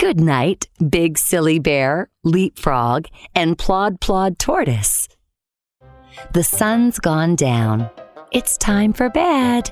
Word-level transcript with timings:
Good 0.00 0.18
night, 0.18 0.66
Big 0.88 1.18
Silly 1.18 1.58
Bear, 1.58 2.08
Leapfrog, 2.24 3.04
and 3.34 3.58
Plod 3.58 4.00
Plod 4.00 4.38
Tortoise. 4.38 5.06
The 6.32 6.42
sun's 6.42 6.98
gone 6.98 7.36
down. 7.36 7.90
It's 8.32 8.56
time 8.56 8.94
for 8.94 9.10
bed. 9.10 9.70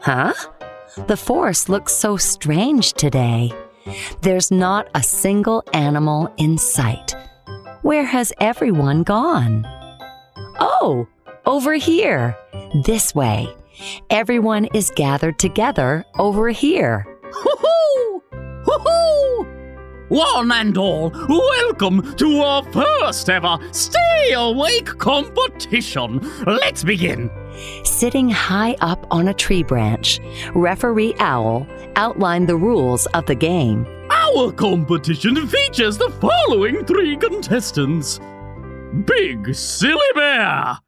Huh? 0.00 0.34
The 1.06 1.16
forest 1.16 1.68
looks 1.68 1.92
so 1.92 2.16
strange 2.16 2.94
today. 2.94 3.52
There's 4.22 4.50
not 4.50 4.88
a 4.96 5.04
single 5.04 5.62
animal 5.72 6.34
in 6.36 6.58
sight. 6.58 7.14
Where 7.82 8.06
has 8.06 8.32
everyone 8.40 9.04
gone? 9.04 9.64
Oh, 10.58 11.06
over 11.46 11.74
here. 11.74 12.36
This 12.84 13.14
way. 13.14 13.54
Everyone 14.10 14.64
is 14.74 14.90
gathered 14.96 15.38
together 15.38 16.04
over 16.18 16.48
here. 16.48 17.06
One 20.08 20.50
and 20.52 20.78
all, 20.78 21.10
welcome 21.28 22.14
to 22.16 22.40
our 22.40 22.62
first 22.72 23.28
ever 23.28 23.58
Stay 23.72 24.32
Awake 24.32 24.86
competition. 24.98 26.20
Let's 26.46 26.82
begin. 26.82 27.30
Sitting 27.84 28.30
high 28.30 28.74
up 28.80 29.06
on 29.10 29.28
a 29.28 29.34
tree 29.34 29.62
branch, 29.62 30.18
Referee 30.54 31.14
Owl 31.18 31.66
outlined 31.96 32.48
the 32.48 32.56
rules 32.56 33.04
of 33.08 33.26
the 33.26 33.34
game. 33.34 33.86
Our 34.10 34.50
competition 34.52 35.46
features 35.46 35.98
the 35.98 36.10
following 36.20 36.86
three 36.86 37.16
contestants 37.16 38.18
Big 39.04 39.54
Silly 39.54 40.00
Bear, 40.14 40.78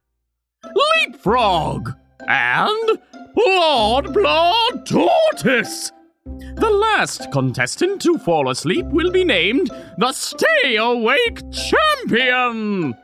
Leapfrog, 0.65 1.91
and 2.27 2.99
Plod 3.35 4.15
Plod 4.15 4.87
Tortoise. 4.87 5.93
The 6.57 6.71
last 6.71 7.31
contestant 7.33 8.03
to 8.03 8.19
fall 8.19 8.51
asleep 8.51 8.87
will 8.87 9.11
be 9.11 9.25
named 9.25 9.71
the 9.99 10.13
Stay 10.13 10.77
Awake 10.77 11.41
Champion. 11.53 12.95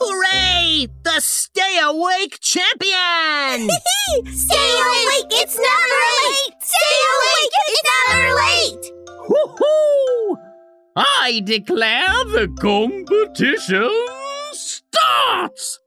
Hooray! 0.00 0.88
The 1.02 1.20
Stay 1.20 1.78
Awake 1.82 2.38
Champion! 2.40 3.70
Stay 4.32 4.70
awake! 4.70 5.30
It's 5.30 5.56
never 5.56 5.90
late! 6.12 6.54
Stay 6.60 6.98
awake! 7.14 7.54
It's 7.68 7.82
never 8.08 8.28
late! 8.36 8.84
Woohoo! 9.30 10.36
I 10.96 11.40
declare 11.44 12.24
the 12.26 12.48
competition 12.60 13.90
starts! 14.52 15.80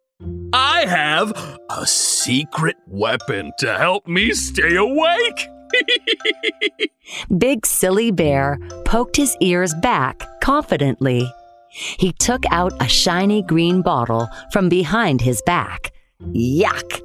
I 0.53 0.85
have 0.87 1.31
a 1.69 1.85
secret 1.85 2.77
weapon 2.87 3.51
to 3.59 3.77
help 3.77 4.07
me 4.07 4.33
stay 4.33 4.75
awake. 4.75 5.47
Big 7.37 7.65
Silly 7.65 8.11
Bear 8.11 8.59
poked 8.85 9.15
his 9.15 9.35
ears 9.41 9.73
back 9.75 10.25
confidently. 10.41 11.31
He 11.69 12.13
took 12.13 12.43
out 12.51 12.73
a 12.81 12.87
shiny 12.87 13.41
green 13.43 13.81
bottle 13.81 14.27
from 14.51 14.69
behind 14.69 15.21
his 15.21 15.41
back. 15.45 15.91
Yuck! 16.33 17.01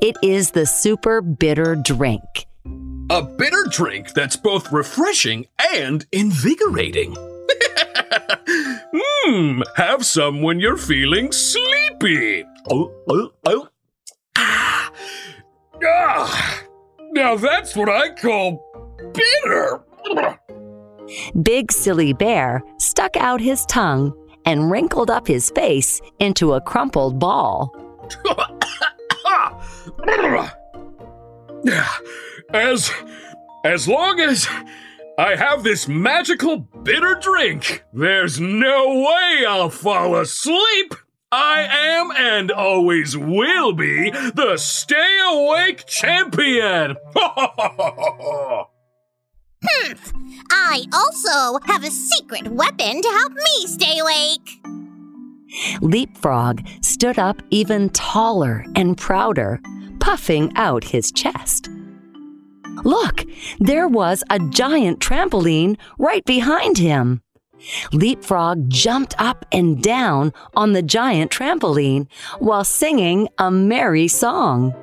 It 0.00 0.16
is 0.22 0.52
the 0.52 0.66
super 0.66 1.20
bitter 1.20 1.76
drink. 1.76 2.46
A 3.10 3.22
bitter 3.22 3.64
drink 3.68 4.14
that's 4.14 4.36
both 4.36 4.72
refreshing 4.72 5.46
and 5.74 6.06
invigorating. 6.12 7.14
Mmm, 9.26 9.62
have 9.76 10.06
some 10.06 10.40
when 10.42 10.60
you're 10.60 10.76
feeling 10.76 11.32
sleepy. 11.32 12.44
Oh, 12.70 12.92
oh, 13.08 13.32
oh. 13.44 13.68
Ah. 14.36 14.92
Ah. 15.84 16.53
Now 17.14 17.36
that's 17.36 17.76
what 17.76 17.88
I 17.88 18.10
call 18.10 18.60
bitter. 19.14 19.84
Big 21.42 21.70
Silly 21.70 22.12
Bear 22.12 22.60
stuck 22.78 23.16
out 23.16 23.40
his 23.40 23.64
tongue 23.66 24.12
and 24.44 24.68
wrinkled 24.68 25.10
up 25.10 25.28
his 25.28 25.50
face 25.50 26.00
into 26.18 26.54
a 26.54 26.60
crumpled 26.60 27.20
ball. 27.20 27.72
As 32.52 32.90
as 33.64 33.88
long 33.88 34.18
as 34.20 34.48
I 35.16 35.36
have 35.36 35.62
this 35.62 35.86
magical 35.86 36.58
bitter 36.58 37.14
drink, 37.20 37.84
there's 37.92 38.40
no 38.40 38.88
way 38.88 39.44
I'll 39.46 39.70
fall 39.70 40.16
asleep. 40.16 40.94
I 41.36 41.66
am 41.68 42.12
and 42.12 42.52
always 42.52 43.16
will 43.16 43.72
be 43.72 44.12
the 44.12 44.56
Stay 44.56 45.18
Awake 45.26 45.84
Champion. 45.84 46.94
Humph! 47.16 48.68
I 50.52 50.84
also 50.92 51.58
have 51.66 51.82
a 51.82 51.90
secret 51.90 52.46
weapon 52.46 53.02
to 53.02 53.08
help 53.08 53.32
me 53.32 53.66
stay 53.66 53.98
awake. 53.98 54.62
Leapfrog 55.80 56.60
stood 56.82 57.18
up 57.18 57.42
even 57.50 57.90
taller 57.90 58.64
and 58.76 58.96
prouder, 58.96 59.60
puffing 59.98 60.52
out 60.54 60.84
his 60.84 61.10
chest. 61.10 61.68
Look, 62.84 63.24
there 63.58 63.88
was 63.88 64.22
a 64.30 64.38
giant 64.50 65.00
trampoline 65.00 65.78
right 65.98 66.24
behind 66.24 66.78
him. 66.78 67.23
Leapfrog 67.92 68.68
jumped 68.68 69.14
up 69.18 69.44
and 69.52 69.82
down 69.82 70.32
on 70.54 70.72
the 70.72 70.82
giant 70.82 71.30
trampoline 71.30 72.06
while 72.38 72.64
singing 72.64 73.28
a 73.38 73.50
merry 73.50 74.08
song. 74.08 74.74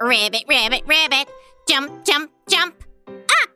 Rabbit, 0.00 0.44
rabbit, 0.48 0.82
rabbit, 0.86 1.28
jump, 1.68 2.04
jump, 2.04 2.30
jump, 2.48 2.84
up! 3.08 3.50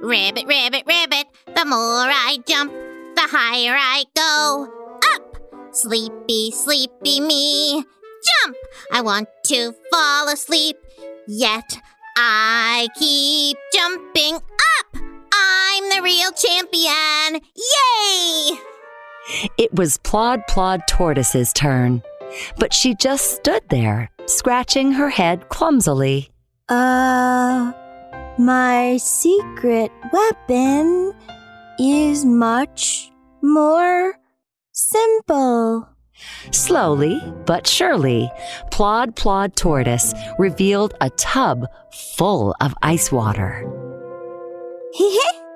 Rabbit, 0.00 0.46
rabbit, 0.46 0.84
rabbit, 0.86 1.26
the 1.54 1.64
more 1.64 1.76
I 1.78 2.38
jump, 2.46 2.72
the 2.72 3.26
higher 3.28 3.76
I 3.76 4.04
go, 4.14 4.68
up! 5.14 5.74
Sleepy, 5.74 6.52
sleepy 6.52 7.20
me, 7.20 7.84
jump! 8.44 8.56
I 8.92 9.00
want 9.02 9.28
to 9.46 9.74
fall 9.90 10.28
asleep, 10.28 10.76
yet 11.26 11.80
I 12.16 12.88
keep 12.96 13.56
jumping 13.72 14.40
the 15.98 16.02
real 16.02 16.30
champion! 16.32 17.42
Yay! 17.56 18.58
It 19.56 19.74
was 19.74 19.98
Plod 19.98 20.46
Plod 20.48 20.82
Tortoise's 20.88 21.52
turn, 21.52 22.02
but 22.56 22.72
she 22.72 22.94
just 22.94 23.36
stood 23.36 23.62
there, 23.68 24.10
scratching 24.26 24.92
her 24.92 25.10
head 25.10 25.48
clumsily. 25.48 26.30
Uh, 26.68 27.72
my 28.38 28.96
secret 28.98 29.90
weapon 30.12 31.14
is 31.80 32.24
much 32.24 33.10
more 33.42 34.14
simple. 34.72 35.88
Slowly 36.52 37.20
but 37.44 37.66
surely, 37.66 38.30
Plod 38.70 39.16
Plod 39.16 39.56
Tortoise 39.56 40.14
revealed 40.38 40.94
a 41.00 41.10
tub 41.10 41.66
full 41.92 42.54
of 42.60 42.74
ice 42.82 43.10
water. 43.10 43.66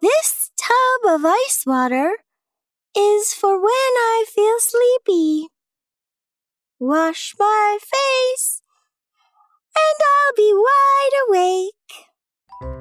this 0.00 0.50
tub 0.56 1.14
of 1.14 1.24
ice 1.24 1.64
water 1.66 2.16
is 2.96 3.34
for 3.34 3.60
when 3.60 3.70
I 3.70 4.24
feel 4.34 4.58
sleepy. 4.58 5.48
Wash 6.78 7.34
my 7.38 7.78
face, 7.80 8.62
and 9.76 10.00
I'll 10.12 10.34
be 10.36 10.52
wide 10.54 11.10
awake. 11.28 11.74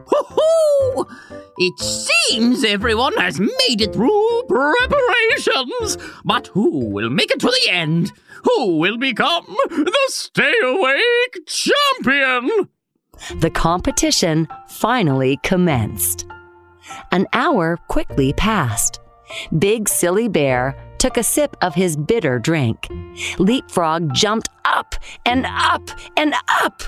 Hoo-hoo! 0.07 1.05
It 1.57 1.79
seems 1.79 2.63
everyone 2.63 3.13
has 3.17 3.39
made 3.39 3.81
it 3.81 3.93
through 3.93 4.43
preparations, 4.47 5.97
but 6.23 6.47
who 6.47 6.85
will 6.85 7.09
make 7.09 7.31
it 7.31 7.39
to 7.41 7.47
the 7.47 7.69
end? 7.69 8.11
Who 8.43 8.77
will 8.77 8.97
become 8.97 9.45
the 9.69 9.99
Stay 10.07 10.53
Awake 10.63 11.45
Champion? 11.45 12.69
The 13.41 13.49
competition 13.49 14.47
finally 14.69 15.37
commenced. 15.43 16.25
An 17.11 17.27
hour 17.33 17.77
quickly 17.87 18.33
passed. 18.33 18.99
Big 19.57 19.87
Silly 19.87 20.27
Bear 20.27 20.75
took 20.97 21.17
a 21.17 21.23
sip 21.23 21.55
of 21.61 21.75
his 21.75 21.95
bitter 21.95 22.39
drink. 22.39 22.87
Leapfrog 23.37 24.13
jumped 24.13 24.49
up 24.65 24.95
and 25.25 25.45
up 25.47 25.89
and 26.17 26.33
up. 26.61 26.83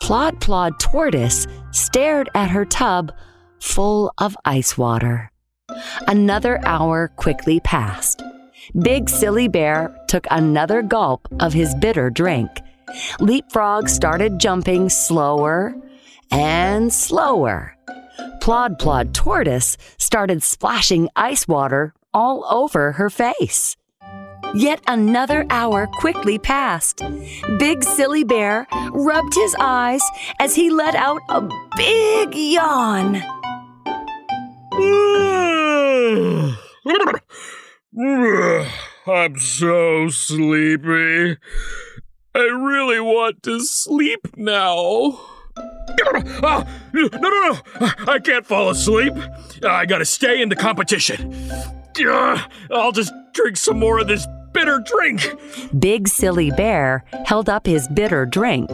Plod 0.00 0.40
Plod 0.40 0.78
Tortoise 0.80 1.46
stared 1.70 2.28
at 2.34 2.50
her 2.50 2.64
tub 2.64 3.12
full 3.60 4.12
of 4.18 4.36
ice 4.44 4.76
water. 4.76 5.30
Another 6.08 6.60
hour 6.66 7.08
quickly 7.16 7.60
passed. 7.60 8.22
Big 8.82 9.08
Silly 9.08 9.48
Bear 9.48 9.96
took 10.08 10.26
another 10.30 10.82
gulp 10.82 11.26
of 11.40 11.52
his 11.52 11.74
bitter 11.76 12.10
drink. 12.10 12.50
Leapfrog 13.20 13.88
started 13.88 14.38
jumping 14.38 14.88
slower 14.88 15.74
and 16.30 16.92
slower. 16.92 17.76
Plod 18.40 18.78
Plod 18.78 19.14
Tortoise 19.14 19.76
started 19.98 20.42
splashing 20.42 21.08
ice 21.16 21.46
water 21.46 21.94
all 22.12 22.44
over 22.50 22.92
her 22.92 23.10
face. 23.10 23.76
Yet 24.54 24.82
another 24.86 25.46
hour 25.48 25.86
quickly 25.86 26.38
passed. 26.38 27.02
Big 27.58 27.82
Silly 27.82 28.24
Bear 28.24 28.66
rubbed 28.90 29.34
his 29.34 29.56
eyes 29.58 30.02
as 30.38 30.54
he 30.54 30.70
let 30.70 30.94
out 30.94 31.22
a 31.30 31.48
big 31.76 32.34
yawn. 32.34 33.22
I'm 39.06 39.38
so 39.38 40.08
sleepy. 40.08 41.38
I 42.34 42.38
really 42.38 43.00
want 43.00 43.42
to 43.44 43.60
sleep 43.60 44.36
now. 44.36 45.18
Ah, 46.44 46.66
no, 46.92 47.08
no, 47.12 47.28
no! 47.28 47.58
I 48.08 48.18
can't 48.18 48.46
fall 48.46 48.70
asleep. 48.70 49.12
I 49.64 49.86
gotta 49.86 50.04
stay 50.04 50.42
in 50.42 50.48
the 50.48 50.56
competition. 50.56 51.34
I'll 52.70 52.92
just 52.92 53.12
drink 53.32 53.56
some 53.56 53.78
more 53.78 54.00
of 54.00 54.08
this 54.08 54.26
bitter 54.52 54.80
drink. 54.84 55.22
Big 55.78 56.08
Silly 56.08 56.50
Bear 56.50 57.04
held 57.24 57.48
up 57.48 57.66
his 57.66 57.88
bitter 57.88 58.26
drink 58.26 58.70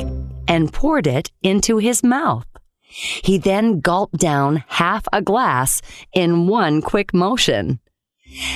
and 0.46 0.72
poured 0.72 1.06
it 1.06 1.30
into 1.42 1.78
his 1.78 2.02
mouth. 2.02 2.46
He 2.90 3.36
then 3.38 3.80
gulped 3.80 4.18
down 4.18 4.64
half 4.68 5.06
a 5.12 5.20
glass 5.20 5.82
in 6.14 6.46
one 6.46 6.80
quick 6.80 7.12
motion. 7.12 7.80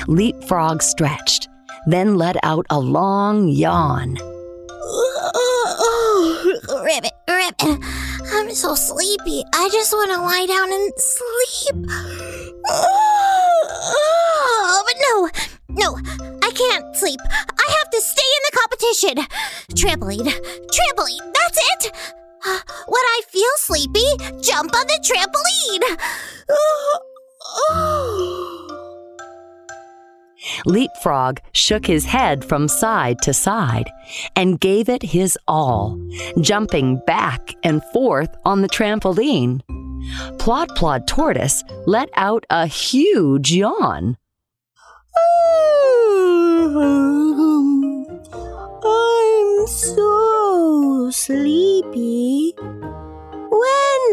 Leapfrog 0.06 0.82
stretched, 0.82 1.48
then 1.86 2.16
let 2.16 2.36
out 2.42 2.66
a 2.70 2.78
long 2.80 3.48
yawn. 3.48 4.16
Oh, 5.34 6.58
Ribbit, 6.84 7.12
Ribbit, 7.28 7.84
I'm 8.34 8.50
so 8.54 8.74
sleepy. 8.74 9.44
I 9.54 9.68
just 9.70 9.92
want 9.92 10.10
to 10.10 10.20
lie 10.20 10.46
down 10.46 10.72
and 10.72 10.92
sleep. 10.96 11.86
Oh, 13.94 14.82
but 14.86 14.96
no, 15.06 15.28
no, 15.68 15.98
I 16.42 16.50
can't 16.50 16.96
sleep. 16.96 17.20
I 17.30 17.76
have 17.78 17.90
to 17.90 18.00
stay 18.00 18.30
in 18.36 18.42
the 18.48 18.56
competition. 18.58 19.16
Trampoline, 19.74 20.32
trampoline, 20.72 21.32
that's 21.34 21.58
it. 21.72 21.92
When 22.44 23.04
I 23.16 23.20
feel 23.28 23.54
sleepy, 23.56 24.16
jump 24.40 24.74
on 24.74 24.86
the 24.86 24.98
trampoline. 25.04 25.98
Oh. 27.70 28.41
Leapfrog 30.66 31.40
shook 31.52 31.86
his 31.86 32.04
head 32.04 32.44
from 32.44 32.68
side 32.68 33.20
to 33.22 33.32
side 33.32 33.90
and 34.36 34.60
gave 34.60 34.88
it 34.88 35.02
his 35.02 35.38
all, 35.46 35.98
jumping 36.40 37.00
back 37.06 37.54
and 37.62 37.82
forth 37.92 38.34
on 38.44 38.62
the 38.62 38.68
trampoline. 38.68 39.60
Plod 40.38 40.68
Plod 40.76 41.06
Tortoise 41.06 41.62
let 41.86 42.08
out 42.14 42.44
a 42.50 42.66
huge 42.66 43.52
yawn. 43.52 44.16
I'm 48.84 49.66
so 49.66 51.10
sleepy. 51.12 52.54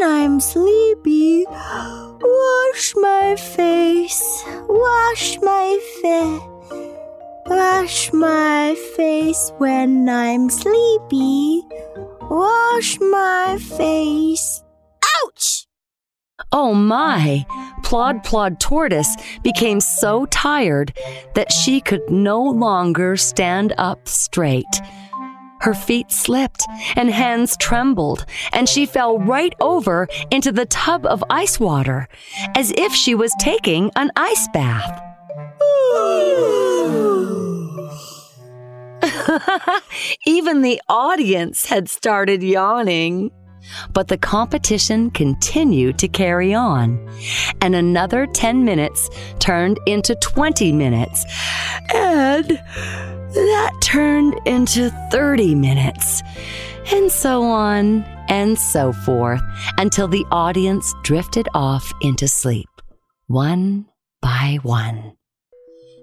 When 0.00 0.08
I'm 0.08 0.40
sleepy, 0.40 1.44
wash 1.46 2.94
my 2.96 3.36
face, 3.36 4.44
wash 4.66 5.38
my 5.42 5.78
face, 6.00 6.40
wash 7.44 8.10
my 8.14 8.76
face 8.96 9.52
when 9.58 10.08
I'm 10.08 10.48
sleepy. 10.48 11.62
Wash 12.30 12.98
my 12.98 13.58
face. 13.60 14.62
Ouch! 15.22 15.66
Oh 16.50 16.72
my! 16.72 17.44
Plod 17.82 18.24
Plod 18.24 18.58
Tortoise 18.58 19.16
became 19.42 19.80
so 19.80 20.24
tired 20.26 20.94
that 21.34 21.52
she 21.52 21.82
could 21.82 22.08
no 22.08 22.42
longer 22.42 23.18
stand 23.18 23.74
up 23.76 24.08
straight. 24.08 24.64
Her 25.60 25.74
feet 25.74 26.10
slipped 26.10 26.64
and 26.96 27.10
hands 27.10 27.56
trembled, 27.58 28.24
and 28.52 28.68
she 28.68 28.86
fell 28.86 29.18
right 29.18 29.54
over 29.60 30.08
into 30.30 30.52
the 30.52 30.66
tub 30.66 31.06
of 31.06 31.22
ice 31.30 31.60
water 31.60 32.08
as 32.54 32.72
if 32.76 32.92
she 32.92 33.14
was 33.14 33.32
taking 33.38 33.90
an 33.96 34.10
ice 34.16 34.48
bath. 34.52 35.02
Even 40.26 40.62
the 40.62 40.80
audience 40.88 41.66
had 41.66 41.88
started 41.88 42.42
yawning. 42.42 43.30
But 43.92 44.08
the 44.08 44.16
competition 44.16 45.10
continued 45.10 45.98
to 45.98 46.08
carry 46.08 46.54
on, 46.54 46.98
and 47.60 47.74
another 47.74 48.26
10 48.26 48.64
minutes 48.64 49.10
turned 49.38 49.78
into 49.86 50.14
20 50.16 50.72
minutes, 50.72 51.24
and 51.94 52.58
that 53.34 53.72
turned 53.82 54.38
into 54.46 54.90
30 55.10 55.54
minutes, 55.54 56.22
and 56.92 57.10
so 57.10 57.42
on 57.42 58.02
and 58.28 58.58
so 58.58 58.92
forth 58.92 59.42
until 59.78 60.08
the 60.08 60.24
audience 60.30 60.94
drifted 61.02 61.48
off 61.54 61.92
into 62.00 62.28
sleep, 62.28 62.68
one 63.26 63.86
by 64.20 64.58
one. 64.62 65.12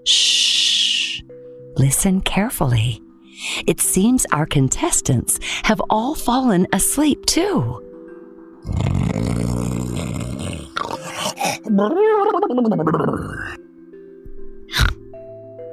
Shh. 0.06 1.22
Listen 1.78 2.22
carefully. 2.22 3.02
It 3.68 3.80
seems 3.80 4.26
our 4.32 4.46
contestants 4.46 5.40
have 5.64 5.82
all 5.90 6.16
fallen 6.16 6.68
asleep 6.74 7.26
too. 7.26 7.84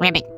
Ribbit. 0.01 0.34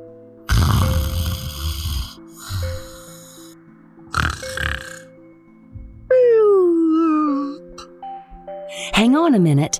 Hang 9.06 9.14
on 9.14 9.36
a 9.36 9.38
minute. 9.38 9.78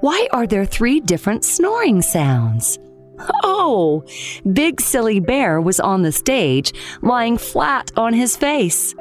Why 0.00 0.28
are 0.30 0.46
there 0.46 0.66
three 0.66 1.00
different 1.00 1.42
snoring 1.42 2.02
sounds? 2.02 2.78
Oh, 3.42 4.04
Big 4.52 4.78
Silly 4.78 5.20
Bear 5.20 5.58
was 5.58 5.80
on 5.80 6.02
the 6.02 6.12
stage, 6.12 6.70
lying 7.00 7.38
flat 7.38 7.90
on 7.96 8.12
his 8.12 8.36
face, 8.36 8.94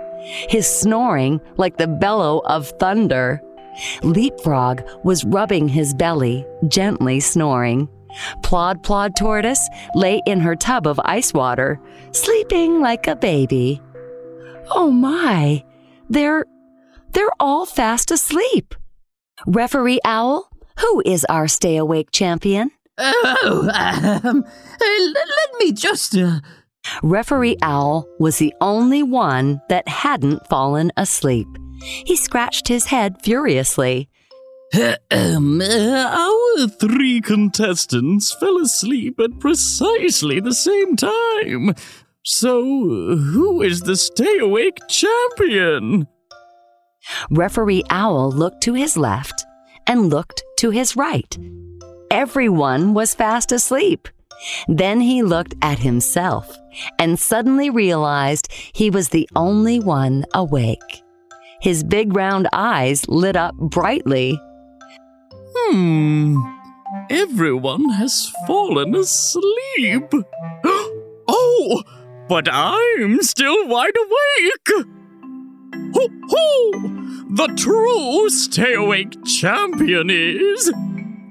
his 0.48 0.66
snoring 0.66 1.42
like 1.58 1.76
the 1.76 1.86
bellow 1.86 2.44
of 2.46 2.70
thunder. 2.80 3.42
Leapfrog 4.04 4.84
was 5.04 5.26
rubbing 5.26 5.68
his 5.68 5.94
belly, 5.94 6.46
gently 6.70 7.20
snoring. 7.20 7.90
Plod 8.42 8.84
Plod 8.84 9.18
Tortoise 9.18 9.68
lay 9.96 10.22
in 10.26 10.40
her 10.40 10.56
tub 10.56 10.88
of 10.88 10.98
ice 11.04 11.34
water, 11.34 11.78
sleeping 12.14 12.80
like 12.80 13.06
a 13.06 13.18
baby. 13.18 13.82
Oh 14.70 14.92
my, 14.92 15.62
they're 16.10 16.46
they're 17.12 17.36
all 17.38 17.66
fast 17.66 18.12
asleep. 18.12 18.74
Referee 19.48 20.00
Owl, 20.06 20.50
who 20.80 21.02
is 21.06 21.26
our 21.26 21.48
stay 21.48 21.78
awake 21.78 22.12
champion? 22.12 22.72
Oh, 22.98 23.70
um, 23.74 24.44
uh, 24.44 24.86
let, 25.14 25.60
me 25.60 25.72
just. 25.72 26.16
Uh, 26.16 26.40
Referee 27.04 27.58
Owl 27.62 28.08
was 28.20 28.38
the 28.38 28.54
only 28.62 29.04
one 29.04 29.62
that 29.70 29.88
hadn't 29.88 30.48
fallen 30.48 30.92
asleep. 30.96 31.48
He 31.82 32.16
scratched 32.16 32.68
his 32.68 32.86
head 32.86 33.22
furiously. 33.22 34.10
um, 35.12 35.62
uh, 35.62 35.68
our 35.68 36.68
three 36.68 37.22
contestants 37.22 38.34
fell 38.34 38.58
asleep 38.58 39.20
at 39.20 39.40
precisely 39.40 40.40
the 40.40 40.54
same 40.54 40.96
time. 40.96 41.76
So, 42.24 42.64
who 42.64 43.62
is 43.62 43.82
the 43.82 43.96
stay 43.96 44.40
awake 44.40 44.80
champion? 44.88 46.08
Referee 47.30 47.84
Owl 47.90 48.32
looked 48.32 48.62
to 48.64 48.74
his 48.74 48.98
left 48.98 49.46
and 49.88 50.10
looked 50.10 50.44
to 50.58 50.70
his 50.72 50.96
right. 50.96 51.38
Everyone 52.12 52.94
was 52.94 53.16
fast 53.16 53.52
asleep. 53.52 54.08
Then 54.68 55.02
he 55.02 55.24
looked 55.24 55.56
at 55.62 55.80
himself 55.80 56.58
and 57.00 57.20
suddenly 57.20 57.70
realized 57.70 58.52
he 58.74 58.90
was 58.90 59.10
the 59.10 59.30
only 59.36 59.80
one 59.80 60.26
awake. 60.34 61.04
His 61.62 61.84
big 61.84 62.16
round 62.16 62.48
eyes 62.54 63.08
lit 63.08 63.36
up 63.36 63.56
brightly. 63.56 64.40
Hmm. 65.32 66.38
Everyone 67.10 67.90
has 67.90 68.32
fallen 68.48 68.96
asleep. 68.96 70.12
Oh, 71.28 71.82
but 72.30 72.48
I'm 72.52 73.24
still 73.24 73.68
wide 73.68 73.96
awake. 73.98 74.86
Who 75.96 77.36
the 77.36 77.48
true 77.58 78.30
Stay 78.30 78.74
Awake 78.74 79.14
champion 79.26 80.10
is? 80.10 80.72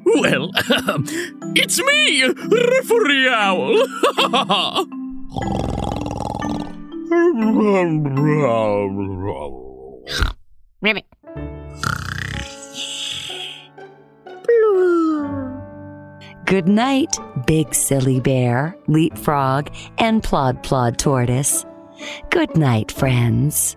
Well, 0.04 0.50
it's 1.54 1.78
me, 1.78 2.25
Referee 2.25 3.28
Owl. 3.28 3.87
Ribbit. 10.80 11.04
Good 16.47 16.68
night, 16.68 17.16
Big 17.47 17.75
Silly 17.75 18.21
Bear, 18.21 18.76
Leapfrog, 18.87 19.75
and 19.99 20.23
Plod 20.23 20.62
Plod 20.62 20.99
Tortoise. 20.99 21.64
Good 22.30 22.56
night, 22.56 22.92
friends. 22.92 23.76